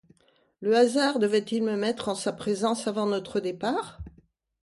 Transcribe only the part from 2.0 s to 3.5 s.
en sa présence avant notre